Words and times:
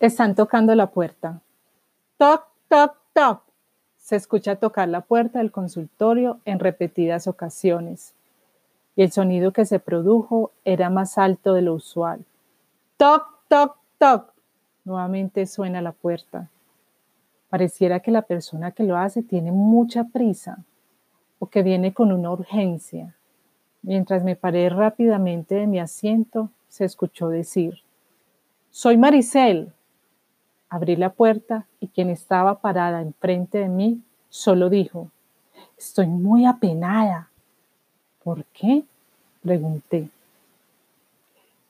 Están 0.00 0.36
tocando 0.36 0.74
la 0.76 0.90
puerta. 0.90 1.40
Toc, 2.18 2.44
toc, 2.68 2.96
toc. 3.12 3.42
Se 3.96 4.14
escucha 4.14 4.54
tocar 4.54 4.88
la 4.88 5.00
puerta 5.00 5.40
del 5.40 5.50
consultorio 5.50 6.38
en 6.44 6.60
repetidas 6.60 7.26
ocasiones. 7.26 8.14
Y 8.94 9.02
el 9.02 9.10
sonido 9.10 9.52
que 9.52 9.64
se 9.64 9.80
produjo 9.80 10.52
era 10.64 10.88
más 10.88 11.18
alto 11.18 11.52
de 11.52 11.62
lo 11.62 11.74
usual. 11.74 12.24
Toc, 12.96 13.26
toc, 13.48 13.76
toc. 13.98 14.32
Nuevamente 14.84 15.46
suena 15.46 15.82
la 15.82 15.90
puerta. 15.90 16.48
Pareciera 17.48 17.98
que 17.98 18.12
la 18.12 18.22
persona 18.22 18.70
que 18.70 18.84
lo 18.84 18.96
hace 18.96 19.24
tiene 19.24 19.50
mucha 19.50 20.04
prisa 20.04 20.58
o 21.40 21.46
que 21.46 21.64
viene 21.64 21.92
con 21.92 22.12
una 22.12 22.30
urgencia. 22.30 23.16
Mientras 23.82 24.22
me 24.22 24.36
paré 24.36 24.70
rápidamente 24.70 25.56
de 25.56 25.66
mi 25.66 25.80
asiento, 25.80 26.50
se 26.68 26.84
escuchó 26.84 27.28
decir, 27.28 27.80
Soy 28.70 28.96
Maricel. 28.96 29.72
Abrí 30.70 30.96
la 30.96 31.10
puerta 31.10 31.66
y 31.80 31.88
quien 31.88 32.10
estaba 32.10 32.60
parada 32.60 33.00
enfrente 33.00 33.58
de 33.58 33.68
mí 33.68 34.00
solo 34.28 34.68
dijo, 34.68 35.10
Estoy 35.78 36.08
muy 36.08 36.44
apenada. 36.44 37.28
¿Por 38.22 38.44
qué? 38.46 38.82
Pregunté. 39.42 40.10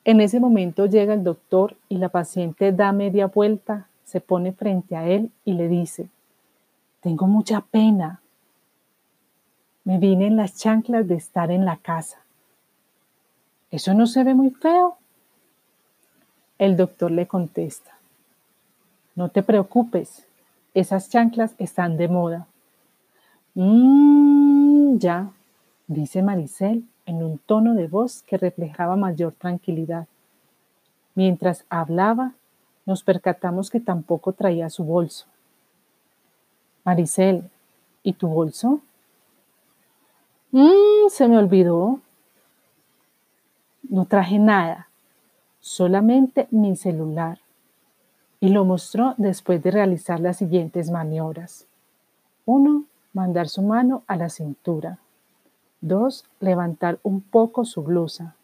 En 0.03 0.21
ese 0.21 0.39
momento 0.39 0.87
llega 0.87 1.13
el 1.13 1.23
doctor 1.23 1.75
y 1.87 1.97
la 1.97 2.09
paciente 2.09 2.71
da 2.71 2.91
media 2.91 3.27
vuelta, 3.27 3.87
se 4.03 4.21
pone 4.21 4.53
frente 4.53 4.95
a 4.95 5.07
él 5.07 5.29
y 5.45 5.53
le 5.53 5.67
dice, 5.67 6.09
tengo 7.01 7.27
mucha 7.27 7.61
pena. 7.61 8.21
Me 9.83 9.99
vine 9.99 10.25
en 10.25 10.37
las 10.37 10.55
chanclas 10.55 11.07
de 11.07 11.15
estar 11.15 11.51
en 11.51 11.63
la 11.63 11.77
casa. 11.77 12.17
¿Eso 13.69 13.93
no 13.93 14.07
se 14.07 14.23
ve 14.23 14.33
muy 14.33 14.49
feo? 14.49 14.97
El 16.57 16.75
doctor 16.75 17.11
le 17.11 17.27
contesta, 17.27 17.98
no 19.19 19.27
te 19.27 19.43
preocupes, 19.43 20.25
esas 20.73 21.09
chanclas 21.09 21.53
están 21.57 21.97
de 21.97 22.07
moda. 22.07 22.47
Mmm, 23.53 24.97
ya, 24.97 25.29
dice 25.87 26.23
Maricel 26.23 26.85
en 27.05 27.21
un 27.21 27.37
tono 27.37 27.73
de 27.73 27.89
voz 27.89 28.21
que 28.21 28.37
reflejaba 28.37 28.95
mayor 28.95 29.33
tranquilidad. 29.33 30.07
Mientras 31.15 31.65
hablaba, 31.67 32.31
nos 32.85 33.03
percatamos 33.03 33.69
que 33.69 33.81
tampoco 33.81 34.31
traía 34.31 34.69
su 34.69 34.85
bolso. 34.85 35.25
Maricel, 36.85 37.43
¿y 38.03 38.13
tu 38.13 38.29
bolso? 38.29 38.79
Mmm, 40.51 41.09
se 41.09 41.27
me 41.27 41.37
olvidó. 41.37 41.99
No 43.89 44.05
traje 44.05 44.39
nada, 44.39 44.87
solamente 45.59 46.47
mi 46.51 46.77
celular. 46.77 47.37
Y 48.39 48.49
lo 48.49 48.63
mostró 48.65 49.15
después 49.17 49.61
de 49.61 49.71
realizar 49.71 50.19
las 50.19 50.37
siguientes 50.37 50.91
maniobras. 50.91 51.65
Uno, 52.45 52.85
mandar 53.13 53.49
su 53.49 53.61
mano 53.61 54.03
a 54.07 54.15
la 54.15 54.29
cintura. 54.29 54.99
2. 55.81 56.25
Levantar 56.39 56.99
un 57.03 57.21
poco 57.21 57.65
su 57.65 57.83
blusa. 57.83 58.35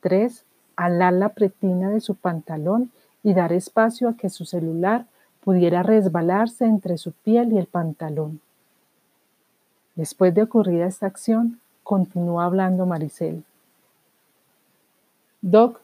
3. 0.00 0.44
Alar 0.76 1.12
la 1.12 1.30
pretina 1.30 1.90
de 1.90 2.00
su 2.00 2.14
pantalón 2.14 2.90
y 3.22 3.34
dar 3.34 3.52
espacio 3.52 4.08
a 4.08 4.16
que 4.16 4.30
su 4.30 4.44
celular 4.44 5.06
pudiera 5.42 5.82
resbalarse 5.82 6.64
entre 6.64 6.96
su 6.98 7.12
piel 7.12 7.52
y 7.52 7.58
el 7.58 7.66
pantalón. 7.66 8.40
Después 9.94 10.34
de 10.34 10.42
ocurrida 10.42 10.86
esta 10.86 11.06
acción, 11.06 11.60
continuó 11.82 12.40
hablando 12.40 12.86
Maricel. 12.86 13.44
Doc, 15.40 15.80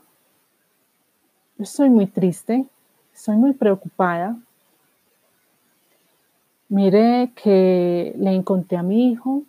estoy 1.58 1.91
muy 1.91 2.06
triste, 2.06 2.67
estoy 3.14 3.36
muy 3.36 3.53
preocupada. 3.53 4.36
Mire 6.69 7.33
que 7.34 8.14
le 8.17 8.33
encontré 8.33 8.77
a 8.77 8.83
mi 8.83 9.11
hijo 9.11 9.42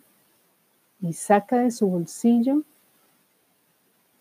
y 1.00 1.12
saca 1.12 1.58
de 1.58 1.70
su 1.70 1.86
bolsillo 1.86 2.62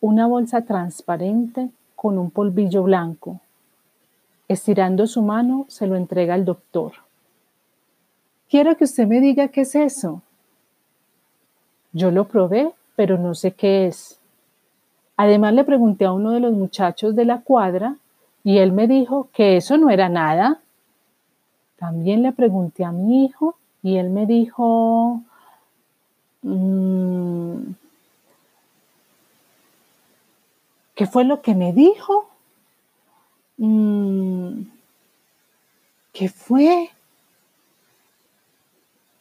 una 0.02 0.28
bolsa 0.28 0.64
transparente 0.64 1.70
con 1.96 2.18
un 2.18 2.32
polvillo 2.32 2.84
blanco. 2.84 3.40
Estirando 4.48 5.08
su 5.08 5.22
mano, 5.22 5.66
se 5.70 5.88
lo 5.88 5.96
entrega 5.96 6.34
al 6.34 6.44
doctor. 6.44 6.94
Quiero 8.50 8.76
que 8.76 8.84
usted 8.84 9.08
me 9.08 9.22
diga 9.22 9.48
qué 9.48 9.62
es 9.62 9.76
eso. 9.76 10.22
Yo 11.94 12.12
lo 12.12 12.28
probé, 12.28 12.72
pero 12.96 13.18
no 13.18 13.36
sé 13.36 13.52
qué 13.52 13.88
es. 13.88 14.20
Además 15.16 15.54
le 15.54 15.64
pregunté 15.64 16.06
a 16.06 16.12
uno 16.12 16.32
de 16.32 16.40
los 16.40 16.54
muchachos 16.54 17.16
de 17.16 17.26
la 17.26 17.42
cuadra 17.42 17.98
y 18.44 18.58
él 18.58 18.72
me 18.72 18.88
dijo 18.88 19.30
que 19.34 19.58
eso 19.58 19.78
no 19.78 19.90
era 19.90 20.10
nada. 20.10 20.62
También 21.78 22.22
le 22.22 22.32
pregunté 22.32 22.84
a 22.84 22.92
mi 22.92 23.26
hijo 23.26 23.56
y 23.82 23.98
él 23.98 24.10
me 24.10 24.26
dijo, 24.26 25.24
Mm. 26.42 27.74
¿Qué 30.96 31.06
fue 31.06 31.24
lo 31.24 31.42
que 31.42 31.56
me 31.56 31.74
dijo? 31.74 32.30
Mm. 33.58 34.64
¿Qué 36.14 36.30
fue? 36.30 36.90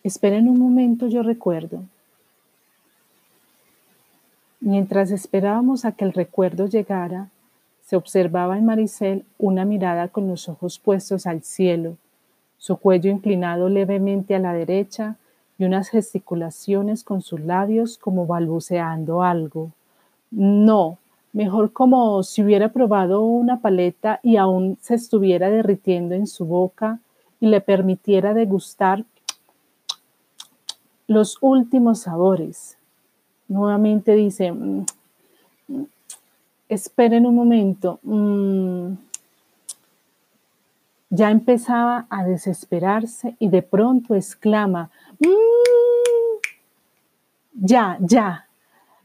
Esperen 0.03 0.49
un 0.49 0.59
momento, 0.59 1.09
yo 1.09 1.23
recuerdo. 1.23 1.83
Mientras 4.61 5.11
esperábamos 5.11 5.85
a 5.85 5.93
que 5.93 6.05
el 6.05 6.13
recuerdo 6.13 6.67
llegara, 6.67 7.29
se 7.91 7.97
observaba 7.97 8.57
en 8.57 8.67
Maricel 8.67 9.25
una 9.37 9.65
mirada 9.65 10.07
con 10.07 10.29
los 10.29 10.49
ojos 10.49 10.79
puestos 10.79 11.27
al 11.27 11.43
cielo, 11.43 11.97
su 12.57 12.77
cuello 12.77 13.11
inclinado 13.11 13.69
levemente 13.69 14.37
a 14.37 14.39
la 14.39 14.53
derecha 14.53 15.17
y 15.59 15.65
unas 15.65 15.89
gesticulaciones 15.89 17.03
con 17.03 17.21
sus 17.21 17.41
labios 17.41 17.99
como 17.99 18.29
balbuceando 18.29 19.25
algo. 19.25 19.73
No, 20.31 20.99
mejor 21.33 21.73
como 21.73 22.23
si 22.23 22.45
hubiera 22.45 22.69
probado 22.69 23.23
una 23.23 23.61
paleta 23.61 24.21
y 24.23 24.37
aún 24.37 24.79
se 24.81 24.95
estuviera 24.95 25.51
derritiendo 25.51 26.15
en 26.15 26.29
su 26.29 26.45
boca 26.45 27.01
y 27.41 27.49
le 27.49 27.61
permitiera 27.61 28.35
degustar 28.35 29.05
los 31.09 31.39
últimos 31.41 32.03
sabores. 32.03 32.79
Nuevamente 33.49 34.15
dice, 34.15 34.53
mm, 34.53 34.85
esperen 36.71 37.27
un 37.27 37.35
momento, 37.35 37.99
mm". 38.03 38.93
ya 41.11 41.31
empezaba 41.31 42.07
a 42.09 42.25
desesperarse 42.25 43.37
y 43.39 43.49
de 43.49 43.63
pronto 43.63 44.15
exclama, 44.15 44.91
Mm, 45.21 46.39
ya, 47.53 47.99
ya. 48.01 48.47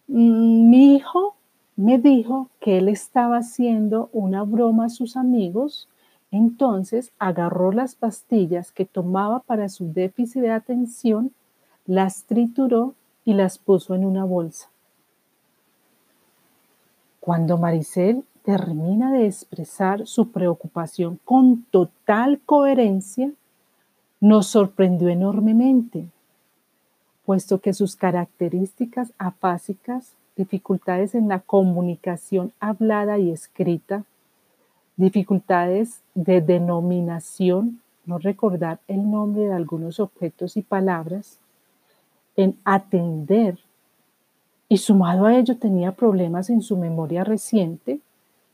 Mm, 0.08 0.70
mi 0.70 0.96
hijo 0.96 1.36
me 1.76 1.98
dijo 1.98 2.50
que 2.62 2.78
él 2.78 2.88
estaba 2.88 3.38
haciendo 3.38 4.10
una 4.14 4.44
broma 4.44 4.86
a 4.86 4.90
sus 4.90 5.18
amigos, 5.18 5.90
entonces 6.32 7.12
agarró 7.20 7.72
las 7.74 7.96
pastillas 7.96 8.72
que 8.72 8.86
tomaba 8.86 9.42
para 9.42 9.68
su 9.68 9.92
déficit 9.92 10.42
de 10.42 10.52
atención, 10.52 11.32
las 11.86 12.24
trituró 12.24 12.96
y 13.26 13.34
las 13.34 13.58
puso 13.58 13.94
en 13.96 14.06
una 14.06 14.24
bolsa. 14.24 14.70
Cuando 17.26 17.58
Maricel 17.58 18.24
termina 18.44 19.12
de 19.12 19.26
expresar 19.26 20.06
su 20.06 20.30
preocupación 20.30 21.20
con 21.26 21.64
total 21.72 22.40
coherencia, 22.46 23.32
nos 24.22 24.46
sorprendió 24.46 25.10
enormemente, 25.10 26.06
puesto 27.26 27.62
que 27.62 27.74
sus 27.74 27.96
características 27.96 29.12
afásicas, 29.18 30.14
dificultades 30.36 31.16
en 31.16 31.28
la 31.28 31.40
comunicación 31.40 32.54
hablada 32.60 33.18
y 33.18 33.32
escrita, 33.32 34.04
dificultades 34.96 36.02
de 36.14 36.42
denominación, 36.42 37.82
no 38.06 38.20
recordar 38.20 38.82
el 38.88 39.10
nombre 39.10 39.48
de 39.48 39.54
algunos 39.54 40.00
objetos 40.00 40.58
y 40.58 40.62
palabras, 40.62 41.40
en 42.36 42.56
atender, 42.66 43.58
y 44.68 44.78
sumado 44.78 45.26
a 45.26 45.36
ello 45.36 45.58
tenía 45.58 45.92
problemas 45.92 46.50
en 46.50 46.62
su 46.62 46.78
memoria 46.78 47.24
reciente, 47.24 48.00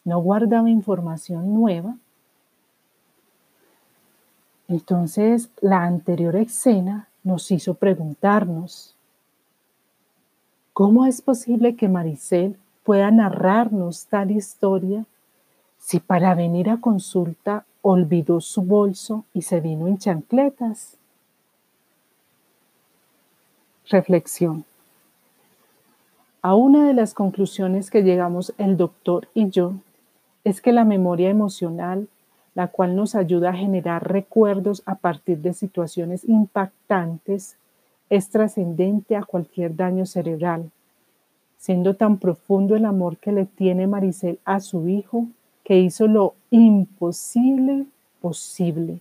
no 0.03 0.19
guardaba 0.19 0.69
información 0.69 1.53
nueva, 1.53 1.95
entonces, 4.71 5.49
la 5.59 5.83
anterior 5.83 6.33
escena 6.37 7.09
nos 7.25 7.51
hizo 7.51 7.73
preguntarnos, 7.73 8.95
¿cómo 10.71 11.05
es 11.05 11.21
posible 11.21 11.75
que 11.75 11.89
Maricel 11.89 12.57
pueda 12.85 13.11
narrarnos 13.11 14.05
tal 14.05 14.31
historia 14.31 15.03
si 15.77 15.99
para 15.99 16.35
venir 16.35 16.69
a 16.69 16.79
consulta 16.79 17.65
olvidó 17.81 18.39
su 18.39 18.61
bolso 18.61 19.25
y 19.33 19.41
se 19.41 19.59
vino 19.59 19.87
en 19.87 19.97
chancletas? 19.97 20.95
Reflexión. 23.89 24.63
A 26.41 26.55
una 26.55 26.87
de 26.87 26.93
las 26.93 27.13
conclusiones 27.13 27.91
que 27.91 28.03
llegamos 28.03 28.53
el 28.57 28.77
doctor 28.77 29.27
y 29.33 29.49
yo 29.49 29.73
es 30.43 30.61
que 30.61 30.71
la 30.71 30.85
memoria 30.85 31.29
emocional 31.29 32.07
la 32.53 32.67
cual 32.67 32.95
nos 32.95 33.15
ayuda 33.15 33.49
a 33.49 33.55
generar 33.55 34.11
recuerdos 34.11 34.83
a 34.85 34.95
partir 34.95 35.39
de 35.39 35.53
situaciones 35.53 36.27
impactantes, 36.27 37.57
es 38.09 38.29
trascendente 38.29 39.15
a 39.15 39.23
cualquier 39.23 39.75
daño 39.75 40.05
cerebral, 40.05 40.69
siendo 41.57 41.95
tan 41.95 42.17
profundo 42.17 42.75
el 42.75 42.85
amor 42.85 43.17
que 43.17 43.31
le 43.31 43.45
tiene 43.45 43.87
Maricel 43.87 44.39
a 44.43 44.59
su 44.59 44.87
hijo 44.89 45.27
que 45.63 45.79
hizo 45.79 46.07
lo 46.07 46.33
imposible 46.49 47.85
posible. 48.19 48.99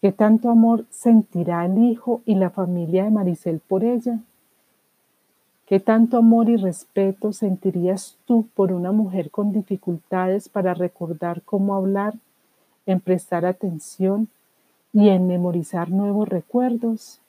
¿Qué 0.00 0.12
tanto 0.12 0.48
amor 0.48 0.84
sentirá 0.90 1.66
el 1.66 1.78
hijo 1.78 2.22
y 2.24 2.36
la 2.36 2.50
familia 2.50 3.04
de 3.04 3.10
Maricel 3.10 3.60
por 3.60 3.84
ella? 3.84 4.20
¿Qué 5.68 5.80
tanto 5.80 6.16
amor 6.16 6.48
y 6.48 6.56
respeto 6.56 7.34
sentirías 7.34 8.16
tú 8.24 8.48
por 8.54 8.72
una 8.72 8.90
mujer 8.90 9.30
con 9.30 9.52
dificultades 9.52 10.48
para 10.48 10.72
recordar 10.72 11.42
cómo 11.42 11.74
hablar, 11.74 12.14
en 12.86 13.00
prestar 13.00 13.44
atención 13.44 14.28
y 14.94 15.10
en 15.10 15.26
memorizar 15.26 15.90
nuevos 15.90 16.26
recuerdos? 16.26 17.20